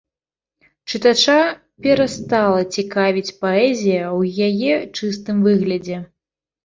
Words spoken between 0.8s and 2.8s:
Чытача перастала